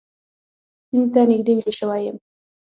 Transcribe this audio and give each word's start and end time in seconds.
سیند 0.89 1.09
ته 1.13 1.21
نږدې 1.29 1.51
ویده 1.55 1.73
شوی 1.79 2.01
یم 2.05 2.17